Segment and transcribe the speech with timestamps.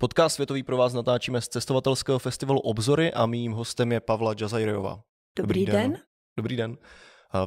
[0.00, 5.02] Podcast Světový pro vás natáčíme z cestovatelského festivalu Obzory a mým hostem je Pavla Džazajrejová.
[5.38, 5.92] Dobrý, Dobrý den.
[5.92, 6.00] den.
[6.36, 6.76] Dobrý den.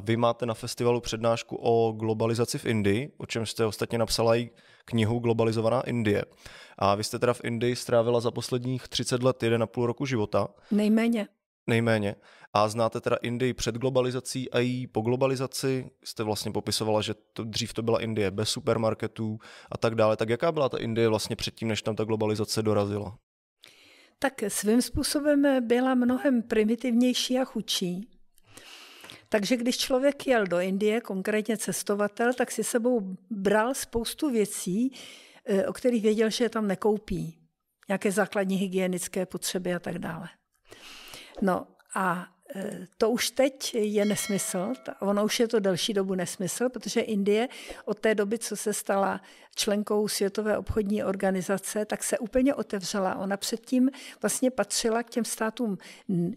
[0.04, 4.50] Vy máte na festivalu přednášku o globalizaci v Indii, o čem jste ostatně napsala i
[4.84, 6.24] knihu Globalizovaná Indie.
[6.78, 10.06] A vy jste teda v Indii strávila za posledních 30 let, jeden a půl roku
[10.06, 10.48] života.
[10.70, 11.28] Nejméně.
[11.66, 12.16] Nejméně.
[12.52, 15.90] A znáte teda Indii před globalizací a i po globalizaci.
[16.04, 19.38] Jste vlastně popisovala, že to, dřív to byla Indie bez supermarketů
[19.70, 20.16] a tak dále.
[20.16, 23.18] Tak jaká byla ta Indie vlastně předtím, než tam ta globalizace dorazila?
[24.18, 28.08] Tak svým způsobem byla mnohem primitivnější a chudší.
[29.28, 34.92] Takže když člověk jel do Indie, konkrétně cestovatel, tak si sebou bral spoustu věcí,
[35.44, 37.38] eh, o kterých věděl, že je tam nekoupí.
[37.88, 40.28] Nějaké základní hygienické potřeby a tak dále.
[41.42, 46.68] No a e, to už teď je nesmysl, ono už je to delší dobu nesmysl,
[46.68, 47.48] protože Indie
[47.84, 49.20] od té doby, co se stala
[49.54, 53.14] členkou Světové obchodní organizace, tak se úplně otevřela.
[53.14, 53.90] Ona předtím
[54.22, 55.78] vlastně patřila k těm státům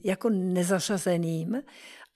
[0.03, 1.64] jako nezařazeným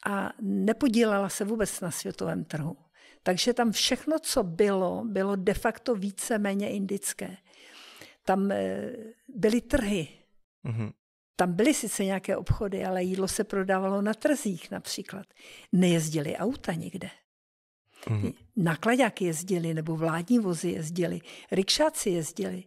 [0.06, 2.78] a nepodílela se vůbec na světovém trhu.
[3.24, 7.38] Takže tam všechno, co bylo, bylo de facto více méně indické.
[8.26, 8.92] Tam e,
[9.36, 10.08] byly trhy.
[10.66, 10.92] Mm-hmm.
[11.36, 15.26] Tam byly sice nějaké obchody, ale jídlo se prodávalo na trzích například.
[15.72, 17.10] Nejezdili auta nikde.
[18.10, 18.32] Mm.
[18.56, 21.22] Nákladáky jezdili, nebo vládní vozy jezdili,
[21.52, 22.64] rikšáci jezdili.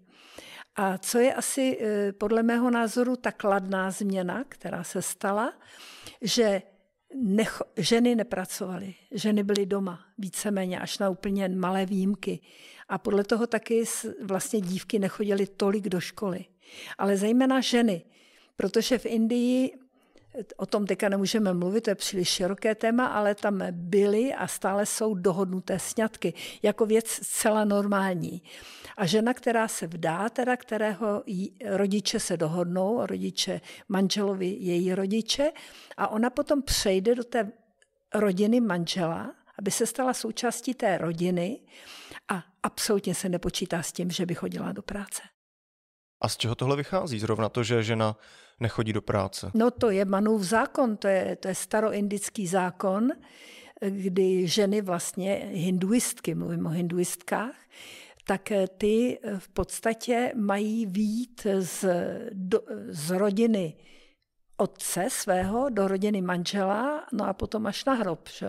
[0.77, 5.53] A co je asi e, podle mého názoru ta kladná změna, která se stala,
[6.23, 6.63] že
[7.15, 12.41] necho, ženy nepracovaly, ženy byly doma, víceméně až na úplně malé výjimky.
[12.89, 13.85] A podle toho taky
[14.23, 16.45] vlastně dívky nechodily tolik do školy.
[16.99, 18.03] Ale zejména ženy
[18.57, 19.79] protože v Indii
[20.57, 24.87] O tom teďka nemůžeme mluvit, to je příliš široké téma, ale tam byly a stále
[24.87, 28.43] jsou dohodnuté sňatky jako věc zcela normální.
[28.97, 31.23] A žena, která se vdá, teda kterého
[31.67, 35.53] rodiče se dohodnou, rodiče manželovi, její rodiče,
[35.97, 37.53] a ona potom přejde do té
[38.15, 41.61] rodiny manžela, aby se stala součástí té rodiny
[42.29, 45.23] a absolutně se nepočítá s tím, že by chodila do práce.
[46.21, 47.19] A z čeho tohle vychází?
[47.19, 48.17] Zrovna to, že žena
[48.61, 49.51] nechodí do práce?
[49.55, 53.11] No to je Manův zákon, to je, to je staroindický zákon,
[53.89, 57.57] kdy ženy vlastně, hinduistky, mluvím o hinduistkách,
[58.27, 61.85] tak ty v podstatě mají výjít z,
[62.33, 63.75] do, z rodiny
[64.57, 68.29] otce svého do rodiny manžela, no a potom až na hrob.
[68.29, 68.47] Že?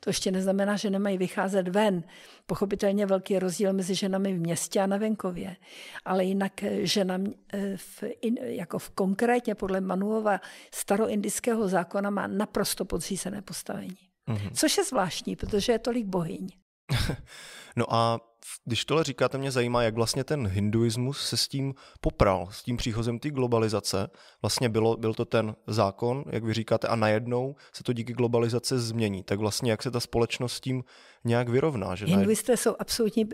[0.00, 2.02] To ještě neznamená, že nemají vycházet ven.
[2.46, 5.56] Pochopitelně velký rozdíl mezi ženami v městě a na venkově.
[6.04, 6.52] Ale jinak
[6.82, 7.18] žena
[7.52, 8.04] eh, v,
[8.40, 10.40] jako v konkrétně podle Manuova
[10.74, 13.98] staroindického zákona má naprosto podřízené postavení.
[14.28, 14.50] Mm-hmm.
[14.54, 16.48] Což je zvláštní, protože je tolik bohyň.
[17.76, 18.20] no a
[18.64, 22.76] když tohle říkáte, mě zajímá, jak vlastně ten hinduismus se s tím popral, s tím
[22.76, 24.10] příchozem té globalizace.
[24.42, 28.78] Vlastně bylo, byl to ten zákon, jak vy říkáte, a najednou se to díky globalizace
[28.78, 29.22] změní.
[29.22, 30.84] Tak vlastně jak se ta společnost s tím
[31.24, 31.94] nějak vyrovná?
[31.94, 33.28] Že Hinduisté jsou absolutní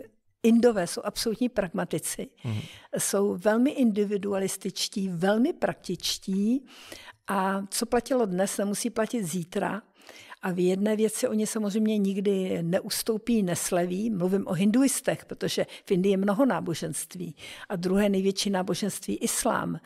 [0.45, 2.59] Indové jsou absolutní pragmatici, mm.
[2.97, 6.65] jsou velmi individualističtí, velmi praktičtí
[7.27, 9.81] a co platilo dnes, nemusí platit zítra.
[10.45, 14.09] A v jedné věci oni samozřejmě nikdy neustoupí, nesleví.
[14.09, 17.35] Mluvím o hinduistech, protože v Indii je mnoho náboženství.
[17.69, 19.79] A druhé největší náboženství islám.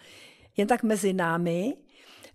[0.57, 1.73] Jen tak mezi námi,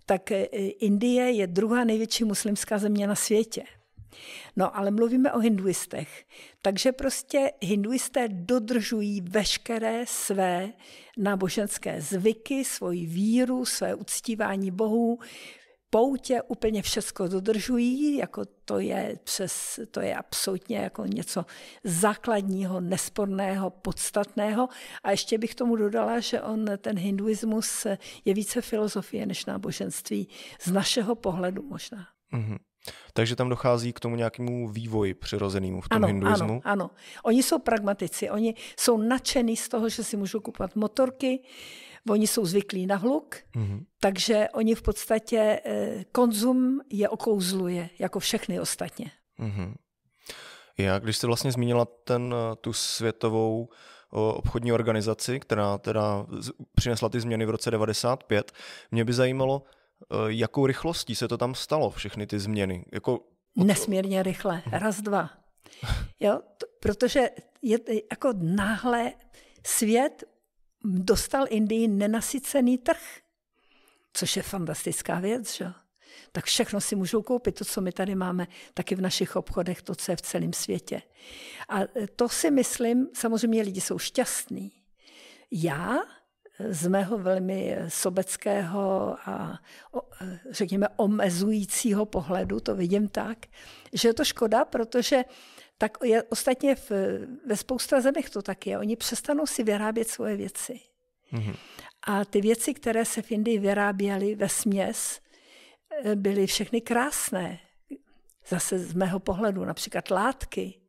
[0.05, 0.43] tak e,
[0.79, 3.63] Indie je druhá největší muslimská země na světě.
[4.55, 6.25] No, ale mluvíme o hinduistech.
[6.61, 10.73] Takže prostě hinduisté dodržují veškeré své
[11.17, 15.19] náboženské zvyky, svoji víru, své uctívání bohů,
[15.89, 21.45] poutě úplně všechno dodržují, jako to je, přes, to je absolutně jako něco
[21.83, 24.69] základního, nesporného, podstatného.
[25.03, 27.87] A ještě bych tomu dodala, že on, ten hinduismus
[28.25, 30.27] je více filozofie než náboženství,
[30.61, 32.07] z našeho pohledu možná.
[32.33, 32.57] Mm-hmm.
[33.13, 36.49] Takže tam dochází k tomu nějakému vývoji přirozenému v tom ano, hinduismu?
[36.49, 36.91] Ano, ano.
[37.23, 41.43] Oni jsou pragmatici, oni jsou nadšení z toho, že si můžou kupovat motorky,
[42.09, 43.85] Oni jsou zvyklí na hluk, mm-hmm.
[43.99, 49.11] takže oni v podstatě eh, konzum je okouzluje, jako všechny ostatně.
[49.39, 49.73] Mm-hmm.
[50.77, 53.69] Já, když jste vlastně zmínila ten, eh, tu světovou
[54.15, 56.25] obchodní organizaci, která teda
[56.75, 58.51] přinesla ty změny v roce 95,
[58.91, 62.85] mě by zajímalo, eh, jakou rychlostí se to tam stalo, všechny ty změny.
[62.93, 63.19] Jako,
[63.57, 63.67] od...
[63.67, 64.79] Nesmírně rychle, mhm.
[64.79, 65.29] raz, dva.
[66.19, 67.29] Jo, t- protože
[67.61, 67.79] je
[68.11, 69.13] jako náhle
[69.65, 70.23] svět
[70.85, 73.19] dostal Indii nenasycený trh,
[74.13, 75.73] což je fantastická věc, že?
[76.31, 79.95] Tak všechno si můžou koupit, to, co my tady máme, taky v našich obchodech, to,
[79.95, 81.01] co je v celém světě.
[81.69, 81.79] A
[82.15, 84.71] to si myslím, samozřejmě lidi jsou šťastní.
[85.51, 85.97] Já
[86.69, 89.59] z mého velmi sobeckého a
[90.49, 93.37] řekněme omezujícího pohledu, to vidím tak,
[93.93, 95.23] že je to škoda, protože
[95.77, 96.91] tak je, ostatně v,
[97.45, 98.79] ve spousta zemích to tak je.
[98.79, 100.79] Oni přestanou si vyrábět svoje věci.
[101.33, 101.55] Mm-hmm.
[102.07, 105.21] A ty věci, které se v Indii vyráběly ve směs,
[106.03, 107.59] eh, byly všechny krásné.
[108.47, 110.79] Zase z mého pohledu, například látky.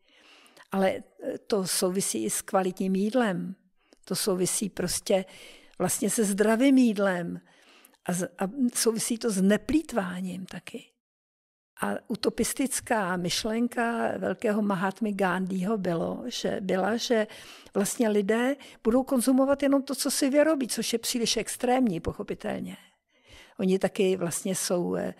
[0.72, 3.54] Ale eh, to souvisí i s kvalitním jídlem.
[4.04, 5.24] To souvisí prostě
[5.78, 7.40] vlastně se zdravým jídlem.
[8.04, 8.44] A, z, a
[8.74, 10.84] souvisí to s neplýtváním taky.
[11.80, 17.26] A utopistická myšlenka velkého Mahatmy Gandhiho bylo, že byla, že
[17.74, 22.76] vlastně lidé budou konzumovat jenom to, co si vyrobí, což je příliš extrémní, pochopitelně.
[23.58, 25.14] Oni taky vlastně jsou, eh,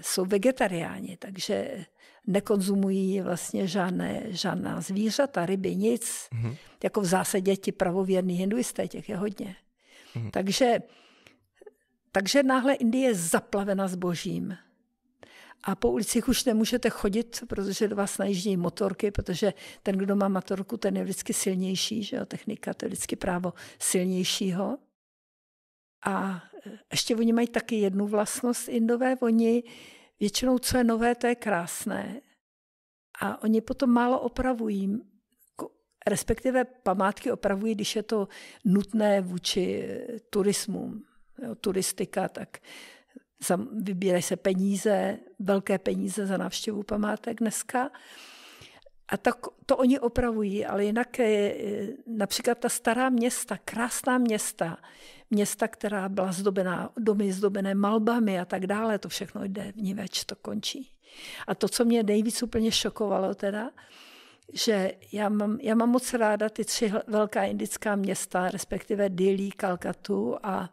[0.00, 1.84] jsou vegetariáni, takže
[2.26, 6.28] nekonzumují vlastně žádné, žádná zvířata, ryby, nic.
[6.32, 6.56] Mm-hmm.
[6.84, 9.56] Jako v zásadě ti pravověrní hinduisté, těch je hodně.
[10.16, 10.30] Mm-hmm.
[10.30, 10.78] Takže,
[12.12, 14.56] takže náhle Indie je zaplavena zbožím
[15.66, 20.28] a po ulicích už nemůžete chodit, protože do vás najíždějí motorky, protože ten, kdo má
[20.28, 22.26] motorku, ten je vždycky silnější, že jo?
[22.26, 24.78] technika, to je vždycky právo silnějšího.
[26.06, 26.42] A
[26.90, 29.62] ještě oni mají taky jednu vlastnost indové, oni
[30.20, 32.20] většinou, co je nové, to je krásné.
[33.20, 34.98] A oni potom málo opravují,
[36.06, 38.28] respektive památky opravují, když je to
[38.64, 39.88] nutné vůči
[40.30, 41.04] turismům.
[41.42, 42.58] Jo, turistika, tak
[43.72, 47.90] vybírají se peníze, velké peníze za návštěvu památek dneska.
[49.08, 49.34] A tak
[49.66, 51.56] to oni opravují, ale jinak je,
[52.06, 54.78] například ta stará města, krásná města,
[55.30, 59.94] města, která byla zdobená, domy zdobené malbami a tak dále, to všechno jde v ní
[59.94, 60.90] več, to končí.
[61.46, 63.70] A to, co mě nejvíc úplně šokovalo teda,
[64.52, 70.36] že já mám, já mám moc ráda ty tři velká indická města, respektive Dili, Kalkatu
[70.42, 70.70] a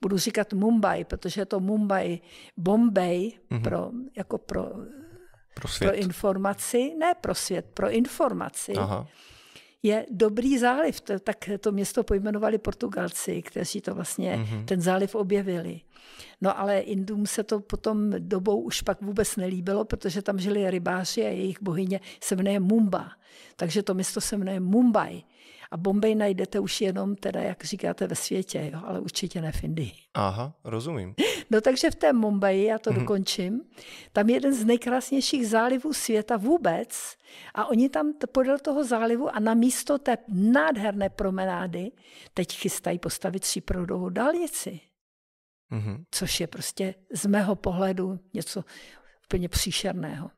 [0.00, 2.20] budu říkat Mumbai, protože je to Mumbai,
[2.56, 3.62] Bombay, mm-hmm.
[3.62, 4.62] pro, jako pro,
[5.54, 8.72] pro, pro informaci, ne pro svět, pro informaci.
[8.72, 9.06] Aha.
[9.82, 14.64] Je dobrý záliv, to, tak to město pojmenovali Portugalci, kteří to vlastně, mm-hmm.
[14.64, 15.80] ten záliv objevili.
[16.40, 21.22] No ale Indům se to potom dobou už pak vůbec nelíbilo, protože tam žili rybáři
[21.22, 23.10] a jejich bohyně se jmenuje Mumba.
[23.56, 25.22] Takže to město se jmenuje Mumbai.
[25.70, 29.64] A Bombay najdete už jenom teda, jak říkáte, ve světě, jo, ale určitě ne v
[29.64, 29.92] Indii.
[30.14, 31.14] Aha, rozumím.
[31.50, 32.98] No takže v té Mumbai, já to mm-hmm.
[32.98, 33.60] dokončím,
[34.12, 37.16] tam je jeden z nejkrásnějších zálivů světa vůbec
[37.54, 41.92] a oni tam podél toho zálivu a na místo té nádherné promenády
[42.34, 44.80] teď chystají postavit tříproudovou dálnici.
[45.72, 46.04] Mm-hmm.
[46.10, 48.64] Což je prostě z mého pohledu něco
[49.26, 50.30] úplně příšerného.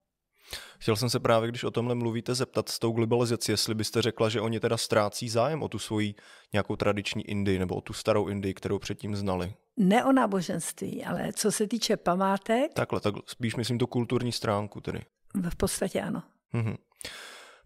[0.78, 4.28] Chtěl jsem se právě, když o tomhle mluvíte, zeptat s tou globalizací, jestli byste řekla,
[4.28, 6.14] že oni teda ztrácí zájem o tu svoji
[6.52, 9.54] nějakou tradiční Indii nebo o tu starou Indii, kterou předtím znali.
[9.76, 12.74] Ne o náboženství, ale co se týče památek.
[12.74, 15.00] Takhle, tak spíš myslím tu kulturní stránku tedy.
[15.50, 16.22] V podstatě ano.
[16.54, 16.76] Mm-hmm.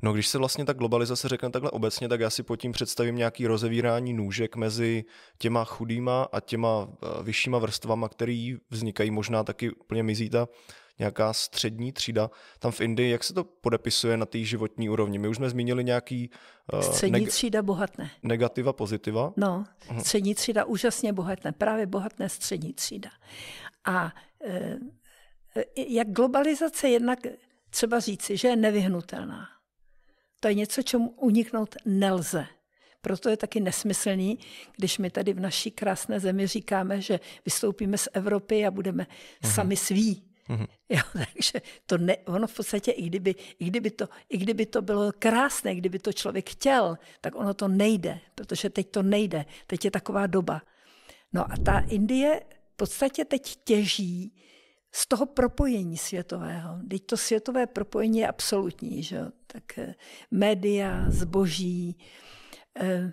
[0.03, 3.17] No když se vlastně ta globalizace řekne takhle obecně, tak já si pod tím představím
[3.17, 5.05] nějaký rozevírání nůžek mezi
[5.39, 10.49] těma chudýma a těma eh, vyššíma vrstvama, který vznikají, možná taky úplně mizí ta
[10.99, 12.31] nějaká střední třída.
[12.59, 15.19] Tam v Indii, jak se to podepisuje na té životní úrovni?
[15.19, 16.31] My už jsme zmínili nějaký...
[16.73, 18.11] Uh, střední neg- třída bohatné.
[18.23, 19.33] Negativa, pozitiva?
[19.37, 20.01] No, uh-huh.
[20.01, 21.53] střední třída úžasně bohatné.
[21.53, 23.11] Právě bohatné střední třída.
[23.85, 24.13] A
[24.47, 24.79] uh,
[25.77, 27.19] jak globalizace jednak
[27.71, 29.49] třeba říci, že je nevyhnutelná.
[30.41, 32.47] To je něco, čemu uniknout nelze.
[33.01, 34.39] Proto je taky nesmyslný,
[34.77, 39.55] když my tady v naší krásné zemi říkáme, že vystoupíme z Evropy a budeme uh-huh.
[39.55, 40.23] sami sví.
[40.49, 40.67] Mm-hmm.
[40.89, 41.03] Jo,
[41.35, 45.13] takže to ne, ono v podstatě, i kdyby, i, kdyby to, i kdyby to bylo
[45.19, 49.45] krásné, kdyby to člověk chtěl, tak ono to nejde, protože teď to nejde.
[49.67, 50.63] Teď je taková doba.
[51.33, 54.37] No a ta Indie v podstatě teď těží
[54.93, 56.79] z toho propojení světového.
[56.91, 59.95] Teď to světové propojení je absolutní, že Tak eh,
[60.31, 61.99] média, zboží,
[62.81, 63.13] eh,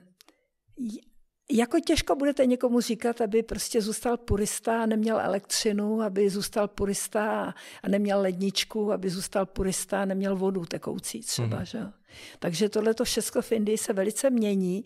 [1.52, 7.54] jako těžko budete někomu říkat, aby prostě zůstal purista a neměl elektřinu, aby zůstal purista
[7.84, 11.60] a neměl ledničku, aby zůstal purista a neměl vodu tekoucí třeba.
[11.60, 11.66] Mm.
[11.66, 11.80] Že?
[12.40, 14.84] Takže tohle všechno v Indii se velice mění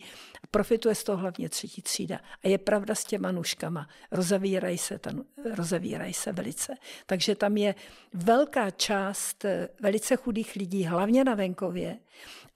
[0.50, 2.20] profituje z toho hlavně třetí třída.
[2.44, 3.88] A je pravda s těma nůžkama.
[4.10, 6.74] Rozavírají se, tam, rozavírají se velice.
[7.06, 7.74] Takže tam je
[8.12, 11.98] velká část eh, velice chudých lidí, hlavně na venkově,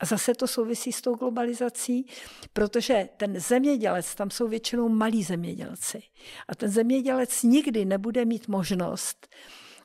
[0.01, 2.07] a zase to souvisí s tou globalizací,
[2.53, 6.03] protože ten zemědělec, tam jsou většinou malí zemědělci.
[6.49, 9.29] A ten zemědělec nikdy nebude mít možnost,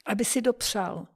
[0.05, 1.07] aby si dopřál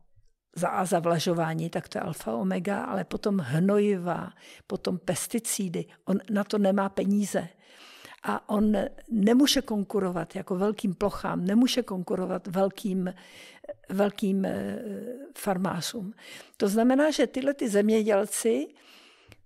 [0.60, 4.34] za A zavlažování, tak to je alfa omega, ale potom hnojiva,
[4.68, 5.86] potom pesticidy.
[6.06, 7.48] On na to nemá peníze.
[8.24, 8.76] a on
[9.10, 13.14] nemůže konkurovat jako velkým plochám, nemůže konkurovat velkým,
[13.90, 14.80] velkým eh,
[15.38, 16.14] farmářům.
[16.58, 18.68] To znamená, že tyhle ty zemědělci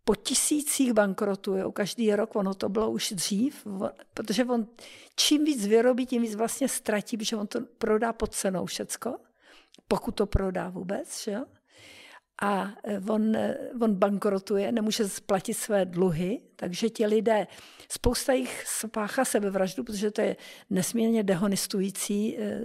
[0.05, 3.67] po tisících bankrotují každý rok, ono to bylo už dřív,
[4.13, 4.67] protože on
[5.15, 9.15] čím víc vyrobí, tím víc vlastně ztratí, protože on to prodá pod cenou všecko,
[9.87, 11.45] pokud to prodá vůbec, že jo?
[12.41, 17.47] a eh, on, eh, on bankrotuje, nemůže splatit své dluhy, takže ti lidé,
[17.89, 20.35] spousta jich spáchá sebevraždu, protože to je
[20.69, 22.61] nesmírně dehonistující eh,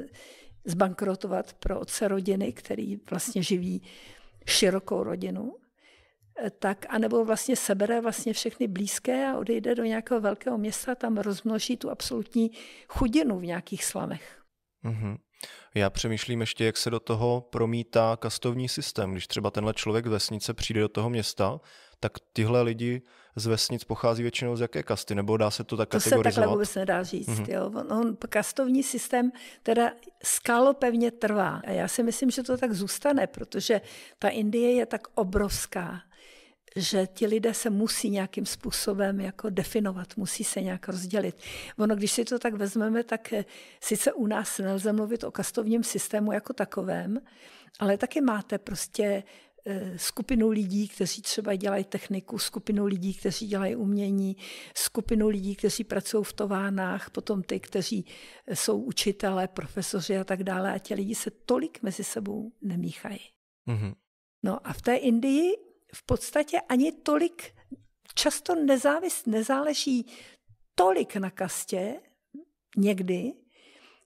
[0.65, 3.83] zbankrotovat pro otce rodiny, který vlastně živí
[4.47, 5.57] širokou rodinu,
[6.59, 11.77] tak anebo vlastně sebere vlastně všechny blízké a odejde do nějakého velkého města tam rozmnoží
[11.77, 12.51] tu absolutní
[12.89, 14.43] chudinu v nějakých slamech.
[14.85, 15.19] Mm-hmm.
[15.75, 19.13] Já přemýšlím ještě, jak se do toho promítá kastovní systém.
[19.13, 21.61] Když třeba tenhle člověk z vesnice přijde do toho města,
[22.01, 23.03] tak tyhle lidi
[23.37, 26.25] z vesnic pochází většinou z jaké kasty, nebo dá se to tak to kategorizovat?
[26.25, 27.29] To se takhle vůbec nedá říct.
[27.29, 27.53] Mm-hmm.
[27.53, 27.67] Jo.
[27.67, 29.31] On, on, kastovní systém
[29.63, 29.91] teda
[30.25, 31.63] skalopevně trvá.
[31.65, 33.81] A já si myslím, že to tak zůstane, protože
[34.19, 36.01] ta Indie je tak obrovská,
[36.79, 41.37] že ti lidé se musí nějakým způsobem jako definovat, musí se nějak rozdělit.
[41.79, 43.45] Ono, když si to tak vezmeme, tak eh,
[43.81, 47.21] sice u nás nelze mluvit o kastovním systému jako takovém,
[47.79, 49.23] ale taky máte prostě
[49.67, 54.37] eh, skupinu lidí, kteří třeba dělají techniku, skupinu lidí, kteří dělají umění,
[54.75, 58.07] skupinu lidí, kteří pracují v továrnách, potom ty, kteří
[58.55, 60.73] jsou učitelé, profesoři a tak dále.
[60.73, 63.21] A ti lidi se tolik mezi sebou nemíchají.
[63.69, 63.95] Mm-hmm.
[64.43, 67.55] No a v té Indii v podstatě ani tolik,
[68.15, 70.07] často nezávis, nezáleží
[70.75, 72.01] tolik na kastě,
[72.77, 73.33] někdy,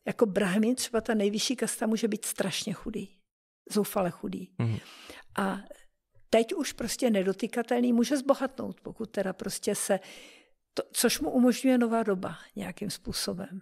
[0.07, 3.19] jako brahmin, třeba ta nejvyšší kasta může být strašně chudý,
[3.71, 4.55] zoufale chudý.
[4.59, 4.77] Mm.
[5.39, 5.59] A
[6.31, 10.01] teď už prostě nedotykatelný může zbohatnout, pokud teda prostě se,
[10.75, 13.61] to, což mu umožňuje nová doba nějakým způsobem.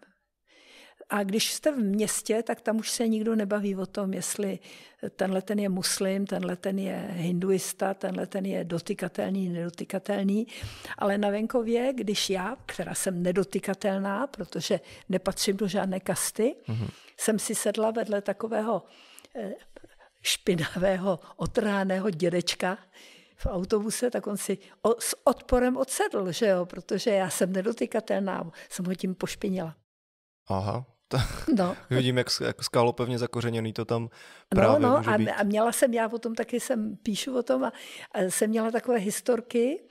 [1.10, 4.58] A když jste v městě, tak tam už se nikdo nebaví o tom, jestli
[5.16, 10.46] tenhle ten je muslim, tenhle ten je hinduista, tenhle ten je dotykatelný, nedotykatelný.
[10.98, 16.90] Ale na venkově, když já, která jsem nedotykatelná, protože nepatřím do žádné kasty, mm-hmm.
[17.16, 18.82] jsem si sedla vedle takového
[19.36, 19.52] eh,
[20.22, 22.78] špinavého, otráného dědečka,
[23.40, 28.50] v autobuse, tak on si o, s odporem odsedl, že jo, protože já jsem nedotykatelná,
[28.68, 29.76] jsem ho tím pošpinila.
[30.48, 30.84] Aha,
[31.56, 31.76] No.
[31.90, 34.08] Vidím, jak, jak skálo pevně zakořeněný to tam
[34.48, 35.30] právě No, no může a, být.
[35.30, 37.72] a měla jsem, já potom taky jsem píšu o tom a,
[38.12, 39.82] a jsem měla takové historky,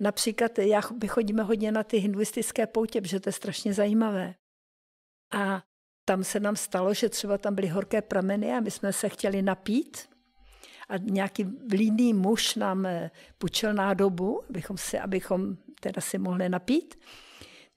[0.00, 4.34] například já, my chodíme hodně na ty hinduistické poutě, protože to je strašně zajímavé.
[5.32, 5.62] A
[6.04, 9.42] tam se nám stalo, že třeba tam byly horké prameny a my jsme se chtěli
[9.42, 10.08] napít
[10.88, 16.98] a nějaký vlídný muž nám eh, půjčil nádobu, abychom, si, abychom teda si mohli napít.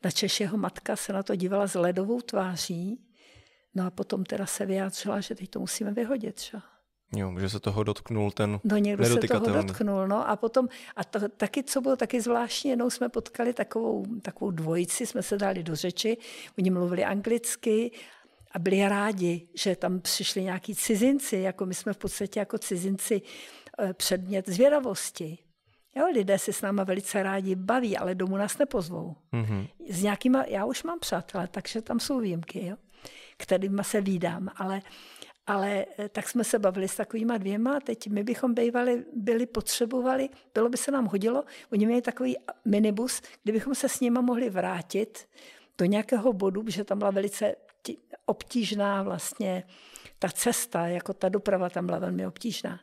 [0.04, 3.06] Na jeho matka se na to dívala s ledovou tváří,
[3.76, 6.42] no a potom teda se vyjádřila, že teď to musíme vyhodit.
[6.42, 6.58] Že?
[7.16, 11.04] Jo, že se toho dotknul ten No někdo se toho dotknul, no a potom, a
[11.04, 15.64] to, taky, co bylo taky zvláštní, jednou jsme potkali takovou, takovou dvojici, jsme se dali
[15.64, 16.18] do řeči,
[16.58, 17.92] oni mluvili anglicky
[18.52, 23.22] a byli rádi, že tam přišli nějaký cizinci, jako my jsme v podstatě jako cizinci
[23.80, 25.38] eh, předmět zvědavosti.
[25.96, 29.16] Jo, lidé se s náma velice rádi baví, ale domů nás nepozvou.
[29.34, 29.68] Mm-hmm.
[29.88, 32.76] S nějakýma, já už mám přátelé, takže tam jsou výjimky, jo,
[33.38, 34.82] kterými se výdám, ale,
[35.48, 40.30] ale eh, tak jsme se bavili s takovýma dvěma teď my bychom bývali, byli potřebovali,
[40.54, 45.28] bylo by se nám hodilo, oni měli takový minibus, kdybychom se s nimi mohli vrátit
[45.78, 47.56] do nějakého bodu, protože tam byla velice
[48.26, 49.64] obtížná vlastně
[50.20, 52.80] ta cesta, jako ta doprava tam byla velmi obtížná.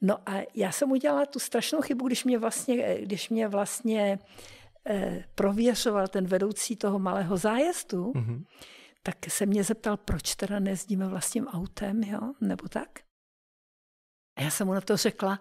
[0.00, 4.18] No a já jsem udělala tu strašnou chybu, když mě vlastně, když mě vlastně
[4.86, 8.44] eh, prověřoval ten vedoucí toho malého zájezdu, mm-hmm.
[9.02, 12.88] tak se mě zeptal, proč teda nejezdíme vlastním autem, jo, nebo tak.
[14.38, 15.40] A já jsem mu na to řekla,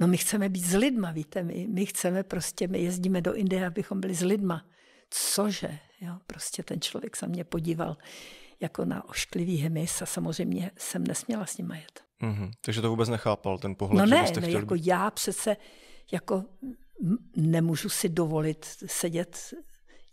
[0.00, 3.66] no my chceme být s lidma, víte, my, my chceme prostě, my jezdíme do Indie,
[3.66, 4.66] abychom byli s lidma.
[5.10, 7.96] Cože, jo, prostě ten člověk se mě podíval
[8.60, 12.05] jako na ošklivý hmyz a samozřejmě jsem nesměla s ním jet.
[12.22, 12.50] Mm-hmm.
[12.60, 15.56] Takže to vůbec nechápal, ten pohled, no že ne, no jako já přece
[16.12, 16.44] jako
[17.36, 19.54] nemůžu si dovolit sedět,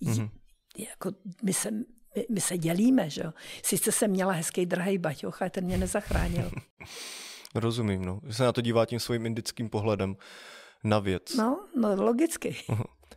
[0.03, 0.29] mm-hmm.
[0.77, 1.11] jako
[1.43, 1.85] my se, my,
[2.29, 3.33] my se dělíme, že jo.
[3.63, 6.51] Sice jsem měla hezký drahý baťoch, ale ten mě nezachránil.
[7.55, 8.19] Rozumím, no.
[8.27, 10.15] Že se na to dívá tím svým indickým pohledem
[10.83, 11.35] na věc.
[11.35, 12.55] No, no logicky.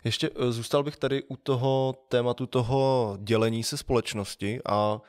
[0.04, 5.00] Ještě eh, zůstal bych tady u toho tématu toho dělení se společnosti a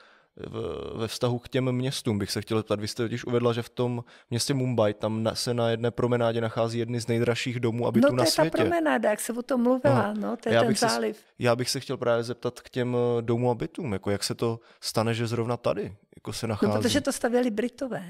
[0.95, 2.79] ve vztahu k těm městům bych se chtěl zeptat.
[2.79, 6.79] Vy jste totiž uvedla, že v tom městě Mumbai tam se na jedné promenádě nachází
[6.79, 8.41] jedny z nejdražších domů a bytů no, na světě.
[8.43, 10.63] No to je ta promenáda, jak se o tom mluvila, no, no to je já
[10.63, 11.17] ten záliv.
[11.17, 14.23] Se, já bych se chtěl právě zeptat k těm eh, domům a bytům, jako jak
[14.23, 16.73] se to stane, že zrovna tady jako se nachází.
[16.73, 18.03] No, protože to stavěli Britové.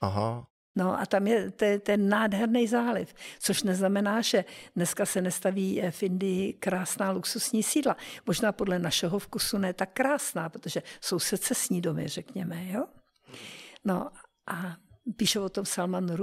[0.00, 0.46] Aha.
[0.76, 1.50] No a tam je
[1.80, 4.44] ten, nádherný záliv, což neznamená, že
[4.76, 7.96] dneska se nestaví v Indii krásná luxusní sídla.
[8.26, 12.66] Možná podle našeho vkusu ne tak krásná, protože jsou secesní domy, řekněme.
[12.68, 12.84] Jo?
[13.84, 14.10] No
[14.46, 14.76] a
[15.16, 16.16] píše o tom Salman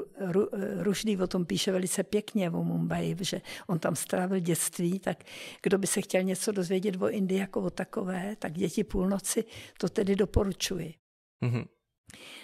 [0.78, 5.24] Rushdie, o tom píše velice pěkně o Mumbai, že on tam strávil dětství, tak
[5.64, 9.44] kdo by se chtěl něco dozvědět o Indii jako o takové, tak děti půlnoci
[9.78, 10.94] to tedy doporučuji.
[11.44, 11.66] Mm-hmm.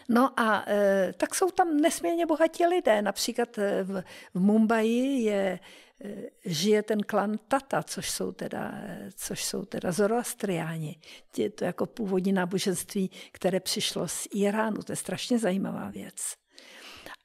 [0.09, 3.01] No a e, tak jsou tam nesmírně bohatí lidé.
[3.01, 5.59] Například e, v, v Mumbai je,
[6.03, 8.73] e, žije ten klan Tata, což jsou teda,
[9.15, 10.99] což jsou teda zoroastriáni.
[11.37, 14.83] Je to jako původní náboženství, které přišlo z Iránu.
[14.83, 16.35] To je strašně zajímavá věc.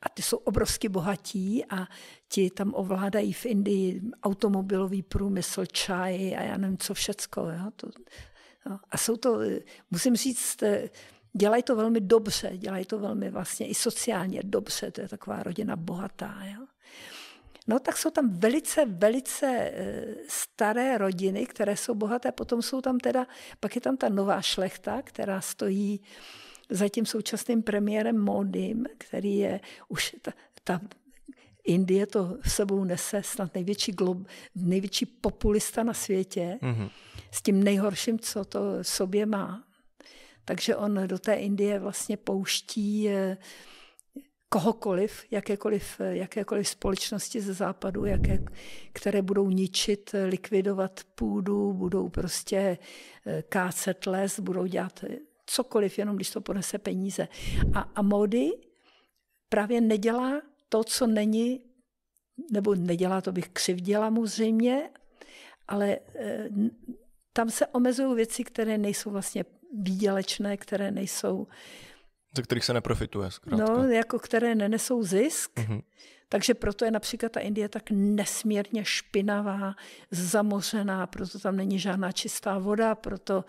[0.02, 1.86] A ty jsou obrovsky bohatí a
[2.28, 7.40] ti tam ovládají v Indii automobilový průmysl, čaj a já nevím, co všecko.
[7.40, 7.70] Jo?
[7.76, 7.88] To,
[8.70, 8.78] no.
[8.90, 9.38] A jsou to,
[9.90, 10.62] musím říct,
[11.32, 15.76] dělají to velmi dobře, dělají to velmi vlastně i sociálně dobře, to je taková rodina
[15.76, 16.34] bohatá.
[16.44, 16.66] Jo?
[17.66, 22.98] No tak jsou tam velice, velice eh, staré rodiny, které jsou bohaté, potom jsou tam
[22.98, 23.26] teda,
[23.60, 26.00] pak je tam ta nová šlechta, která stojí
[26.70, 30.32] za tím současným premiérem Modym, který je už ta,
[30.64, 30.80] ta
[31.64, 34.18] Indie to v sebou nese snad největší, glob,
[34.54, 36.90] největší populista na světě, mm-hmm.
[37.30, 39.64] s tím nejhorším, co to sobě má.
[40.44, 43.36] Takže on do té Indie vlastně pouští eh,
[44.48, 48.38] kohokoliv, jakékoliv, eh, jakékoliv společnosti ze západu, jaké,
[48.92, 52.78] které budou ničit, eh, likvidovat půdu, budou prostě
[53.48, 55.04] kácet les, budou dělat
[55.46, 57.28] cokoliv, jenom když to ponese peníze.
[57.74, 58.50] A, a Modi
[59.48, 61.60] právě nedělá to, co není,
[62.52, 64.90] nebo nedělá to bych křivděla mu zřejmě,
[65.68, 65.98] ale
[67.32, 71.46] tam se omezují věci, které nejsou vlastně výdělečné, které nejsou...
[72.36, 73.66] Ze kterých se neprofituje, zkrátka.
[73.66, 75.58] No, jako které nenesou zisk.
[75.58, 75.82] Mm-hmm.
[76.28, 79.74] Takže proto je například ta Indie tak nesmírně špinavá,
[80.10, 83.44] zamořená, proto tam není žádná čistá voda, proto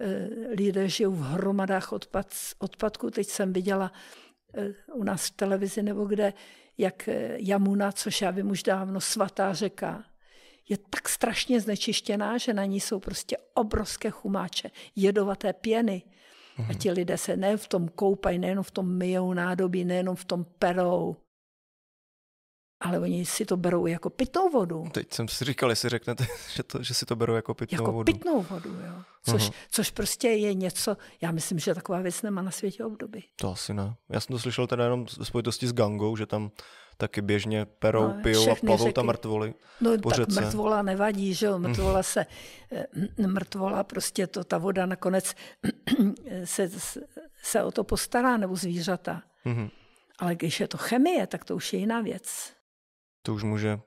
[0.00, 3.10] e, lidé žijou v hromadách odpad, odpadků.
[3.10, 3.92] Teď jsem viděla
[4.54, 6.32] e, u nás v televizi nebo kde,
[6.78, 10.04] jak Jamuna, což já vím už dávno, svatá řeka,
[10.72, 16.02] je tak strašně znečištěná, že na ní jsou prostě obrovské chumáče, jedovaté pěny.
[16.02, 16.64] Mm-hmm.
[16.64, 16.78] A mhm.
[16.78, 20.44] ti lidé se nejen v tom koupají, nejenom v tom myjou nádobí, nejenom v tom
[20.58, 21.16] perou,
[22.82, 24.84] ale oni si to berou jako pitnou vodu.
[24.92, 27.92] Teď jsem si říkal, jestli řeknete, že, to, že si to berou jako pitnou jako
[27.92, 28.10] vodu.
[28.10, 29.02] Jako pitnou vodu, jo.
[29.24, 29.54] Což, uh-huh.
[29.70, 33.22] což prostě je něco, já myslím, že taková věc nemá na světě obdoby.
[33.36, 33.94] To asi ne.
[34.08, 36.50] Já jsem to slyšel teda jenom v spojitosti s gangou, že tam
[37.02, 38.92] taky běžně perou, no, pijou a plavou řeky.
[38.92, 40.40] tam mrtvoly No po tak řece.
[40.40, 42.26] mrtvola nevadí, že jo, mrtvola se,
[42.72, 42.86] eh,
[43.26, 45.34] mrtvola prostě to, ta voda nakonec
[46.44, 46.70] se,
[47.42, 49.22] se o to postará, nebo zvířata.
[49.46, 49.70] Mm-hmm.
[50.18, 52.52] Ale když je to chemie, tak to už je jiná věc.
[53.22, 53.78] To už může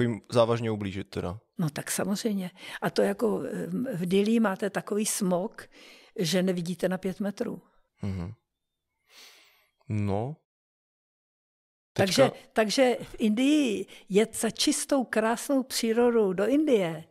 [0.00, 1.38] jim závažně ublížit teda.
[1.58, 2.50] No tak samozřejmě.
[2.82, 3.66] A to jako eh,
[3.96, 5.68] v Dili máte takový smog,
[6.18, 7.62] že nevidíte na pět metrů.
[8.02, 8.34] Mm-hmm.
[9.88, 10.36] No,
[11.98, 17.04] takže, takže v Indii jet za čistou, krásnou přírodou do Indie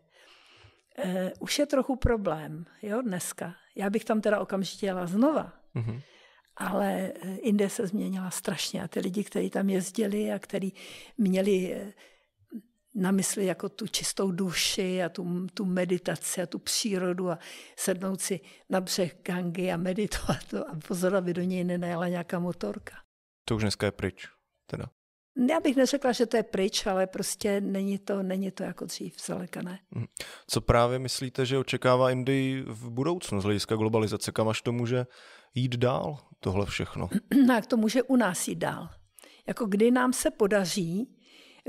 [1.05, 3.55] uh, už je trochu problém, jo, dneska.
[3.75, 5.53] Já bych tam teda okamžitě jela znova.
[5.75, 6.01] Mm-hmm.
[6.57, 10.73] Ale eh, Indie se změnila strašně a ty lidi, kteří tam jezdili a kteří
[11.17, 11.93] měli eh,
[12.95, 17.39] na mysli jako tu čistou duši a tu, tu meditaci a tu přírodu a
[17.75, 22.95] sednout si na břeh Gangy a meditovat a pozor, aby do něj nenajela nějaká motorka.
[23.45, 24.36] To už dneska je pryč
[24.67, 24.85] teda?
[25.49, 29.21] Já bych neřekla, že to je pryč, ale prostě není to, není to jako dřív,
[29.21, 29.79] zdaleka ne.
[29.95, 30.05] Hm.
[30.47, 34.31] Co právě myslíte, že očekává Indii v budoucnu z hlediska globalizace?
[34.31, 35.05] Kam až to může
[35.55, 37.09] jít dál, tohle všechno?
[37.47, 38.89] No, jak to může u nás jít dál?
[39.47, 41.17] Jako kdy nám se podaří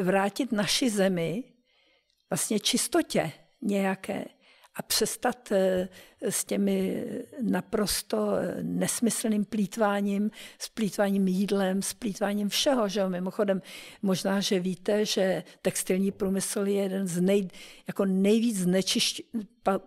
[0.02, 1.44] vrátit naši zemi
[2.30, 3.32] vlastně čistotě
[3.62, 4.24] nějaké,
[4.74, 5.88] a přestat eh,
[6.20, 7.06] s těmi
[7.42, 12.88] naprosto eh, nesmyslným plítváním, s plítváním jídlem, s plítváním všeho.
[12.88, 13.08] Že?
[13.08, 13.62] Mimochodem,
[14.02, 17.48] možná, že víte, že textilní průmysl je jeden z nej,
[17.86, 19.20] jako nejvíc znečišť,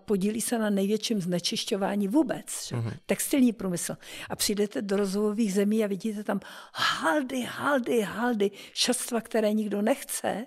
[0.06, 2.68] podílí se na největším znečišťování vůbec.
[2.68, 2.76] Že?
[2.76, 2.94] Uh-huh.
[3.06, 3.98] Textilní průmysl.
[4.30, 6.40] A přijdete do rozvojových zemí a vidíte tam
[6.74, 10.46] haldy, haldy, haldy, šatstva, které nikdo nechce,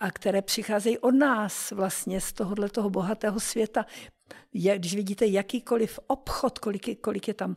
[0.00, 3.86] a které přicházejí od nás vlastně z tohohle toho bohatého světa.
[4.76, 7.56] když vidíte jakýkoliv obchod, kolik, kolik je tam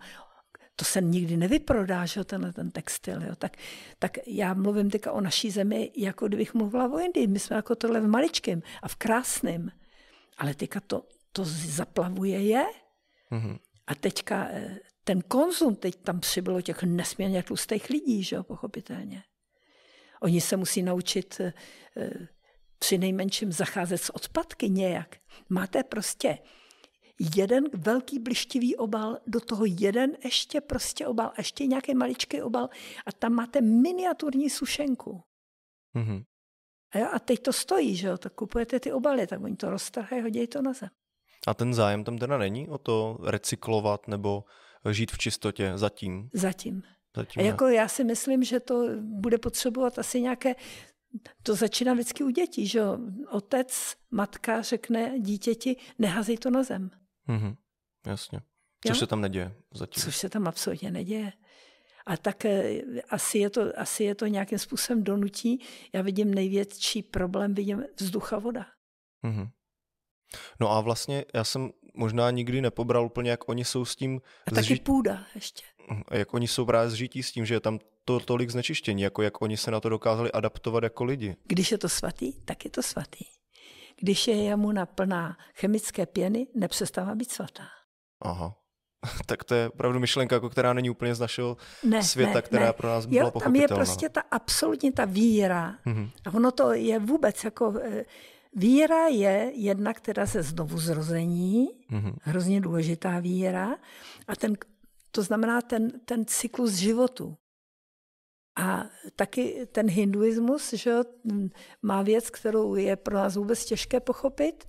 [0.75, 3.23] to se nikdy nevyprodá, že tenhle ten textil.
[3.23, 3.35] Jo.
[3.35, 3.57] Tak,
[3.99, 7.27] tak já mluvím teďka o naší zemi, jako kdybych mluvila o Indii.
[7.27, 9.71] My jsme jako tohle v maličkém a v krásném.
[10.37, 12.65] Ale teďka to, to zaplavuje je.
[13.31, 13.59] Mm-hmm.
[13.87, 19.23] A teďka eh, ten konzum, teď tam přibylo těch nesmírně tlustých lidí, že jo, pochopitelně.
[20.23, 21.53] Oni se musí naučit eh,
[21.97, 22.27] eh,
[22.79, 25.15] při nejmenším zacházet s odpadky nějak.
[25.49, 26.37] Máte prostě
[27.35, 32.69] jeden velký blištivý obal, do toho jeden ještě prostě obal, a ještě nějaký maličký obal
[33.05, 35.23] a tam máte miniaturní sušenku.
[35.95, 36.23] Mm-hmm.
[36.91, 39.69] A, jo, a teď to stojí, že jo, tak kupujete ty obaly, tak oni to
[39.69, 40.89] roztrhají, hodí to na zem.
[41.47, 44.43] A ten zájem tam teda není o to recyklovat nebo
[44.91, 46.29] žít v čistotě zatím?
[46.33, 46.83] Zatím.
[47.15, 50.55] Zatím a jako já si myslím, že to bude potřebovat asi nějaké
[51.43, 52.81] to začíná vždycky u dětí, že?
[53.31, 56.91] Otec, matka řekne dítěti, nehazej to na zem.
[57.29, 57.55] Mm-hmm,
[58.07, 58.39] jasně.
[58.87, 58.99] Což jo?
[58.99, 60.03] se tam neděje zatím.
[60.03, 61.33] Což se tam absolutně neděje.
[62.05, 65.61] A tak eh, asi je, to, asi je to nějakým způsobem donutí.
[65.93, 68.65] Já vidím největší problém, vidím vzduch a voda.
[69.23, 69.49] Mm-hmm.
[70.59, 74.21] No a vlastně já jsem možná nikdy nepobral úplně, jak oni jsou s tím...
[74.47, 74.79] A taky zži...
[74.79, 75.63] půda ještě.
[76.11, 79.41] Jak oni jsou právě zžití s tím, že je tam to tolik znečištění, jako jak
[79.41, 81.35] oni se na to dokázali adaptovat jako lidi.
[81.43, 83.25] Když je to svatý, tak je to svatý.
[84.01, 87.63] Když je jamuna plná chemické pěny, nepřestává být svatá.
[88.21, 88.55] Aha.
[89.25, 92.65] tak to je opravdu myšlenka, jako která není úplně z našeho ne, světa, ne, která
[92.65, 92.73] ne.
[92.73, 95.75] pro nás byla jo, Tam je prostě ta absolutní ta víra.
[95.85, 96.09] Mm-hmm.
[96.25, 97.73] A ono to je vůbec jako...
[98.55, 102.15] Víra je jedna, která se znovu zrození, mm-hmm.
[102.21, 103.75] hrozně důležitá víra,
[104.27, 104.53] a ten,
[105.11, 107.37] to znamená ten, ten cyklus životu.
[108.55, 108.85] A
[109.15, 110.95] taky ten hinduismus že,
[111.81, 114.65] má věc, kterou je pro nás vůbec těžké pochopit,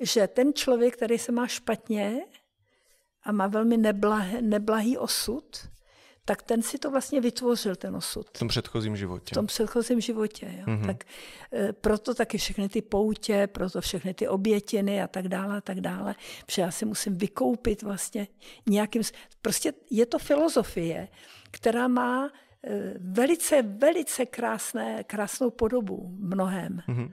[0.00, 2.24] že ten člověk, který se má špatně
[3.22, 5.69] a má velmi neblahý, neblahý osud,
[6.30, 8.28] tak ten si to vlastně vytvořil, ten osud.
[8.28, 9.30] V tom předchozím životě.
[9.32, 10.64] V tom předchozím životě, jo.
[10.66, 10.86] Mm-hmm.
[10.86, 11.04] Tak
[11.52, 15.80] e, proto taky všechny ty poutě, proto všechny ty obětiny a tak dále a tak
[15.80, 16.14] dále,
[16.46, 18.28] protože já si musím vykoupit vlastně
[18.68, 19.02] nějakým...
[19.42, 21.08] Prostě je to filozofie,
[21.50, 22.30] která má
[22.64, 26.82] Eh, velice, velice krásné, krásnou podobu mnohem.
[26.88, 27.12] Mm-hmm.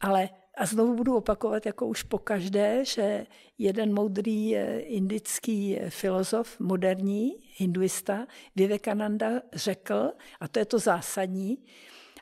[0.00, 3.26] Ale a znovu budu opakovat, jako už po každé, že
[3.58, 11.58] jeden moudrý eh, indický eh, filozof, moderní hinduista, Vivekananda, řekl, a to je to zásadní,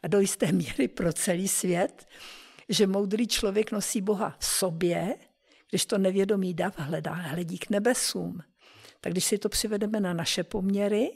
[0.02, 2.06] a do jisté míry pro celý svět,
[2.68, 5.14] že moudrý člověk nosí Boha v sobě,
[5.70, 8.40] když to nevědomý dav hledá, hledí k nebesům.
[9.00, 11.10] Tak když si to přivedeme na naše poměry,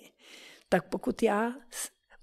[0.68, 1.54] tak pokud já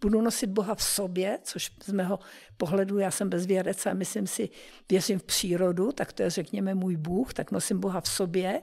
[0.02, 2.20] budu nosit Boha v sobě, což z mého
[2.58, 4.50] pohledu, já jsem bezvěrec a myslím si,
[4.90, 8.62] věřím v přírodu, tak to je řekněme můj Bůh, tak nosím Boha v sobě.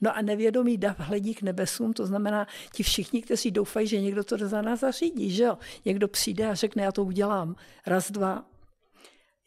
[0.00, 4.24] No a nevědomý dav hledí k nebesům, to znamená ti všichni, kteří doufají, že někdo
[4.24, 5.58] to za nás zařídí, že jo.
[5.84, 7.56] Někdo přijde a řekne, já to udělám.
[7.86, 8.44] Raz, dva,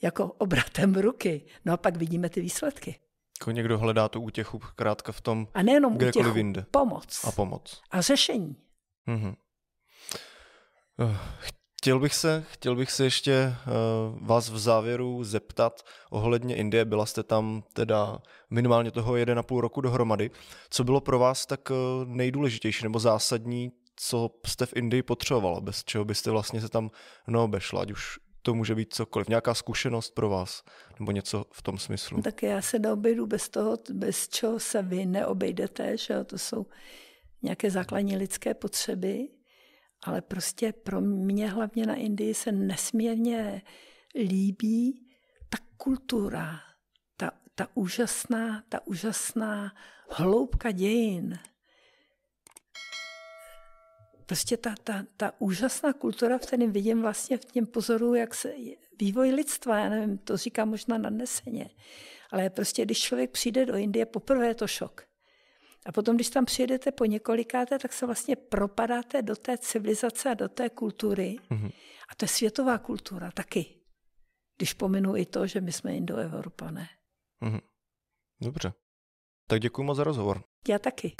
[0.01, 1.45] jako obratem ruky.
[1.65, 2.99] No a pak vidíme ty výsledky.
[3.41, 6.65] Jako někdo hledá tu útěchu krátka v tom, A nejenom útěchu, jinde.
[6.71, 7.25] pomoc.
[7.27, 7.81] A pomoc.
[7.91, 8.55] A řešení.
[9.07, 9.35] Mm-hmm.
[11.75, 16.85] Chtěl bych se, chtěl bych se ještě uh, vás v závěru zeptat ohledně Indie.
[16.85, 20.31] Byla jste tam teda minimálně toho jeden a půl roku dohromady.
[20.69, 25.83] Co bylo pro vás tak uh, nejdůležitější nebo zásadní, co jste v Indii potřebovala, bez
[25.83, 26.91] čeho byste vlastně se tam
[27.27, 30.63] neobešla, ať už to může být cokoliv, nějaká zkušenost pro vás,
[30.99, 32.21] nebo něco v tom smyslu.
[32.21, 36.65] Tak já se neobejdu bez toho, bez čeho se vy neobejdete, že to jsou
[37.41, 39.27] nějaké základní lidské potřeby
[40.05, 43.61] ale prostě pro mě hlavně na Indii se nesmírně
[44.15, 45.07] líbí
[45.49, 46.59] ta kultura,
[47.17, 49.75] ta, ta úžasná, ta úžasná
[50.09, 51.39] hloubka dějin.
[54.25, 58.53] Prostě ta, ta, ta úžasná kultura, v kterém vidím vlastně v těm pozoru, jak se
[58.99, 61.69] vývoj lidstva, já nevím, to říkám možná nadneseně,
[62.31, 65.14] ale prostě když člověk přijde do Indie, poprvé je to šok.
[65.85, 70.33] A potom, když tam přijedete po několikáté, tak se vlastně propadáte do té civilizace a
[70.33, 71.35] do té kultury.
[71.51, 71.71] Mm-hmm.
[72.09, 73.65] A to je světová kultura taky.
[74.57, 76.87] Když pominu i to, že my jsme indoevropané.
[77.43, 77.61] Mm-hmm.
[78.41, 78.73] Dobře.
[79.47, 80.43] Tak děkuji moc za rozhovor.
[80.67, 81.15] Já taky.